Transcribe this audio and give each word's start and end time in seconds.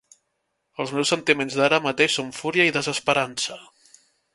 Els 0.83 0.93
meus 0.95 1.11
sentiments 1.13 1.59
d'ara 1.61 1.81
mateix 1.91 2.19
són 2.21 2.35
fúria 2.41 2.69
i 2.73 2.77
desesperança. 2.83 3.65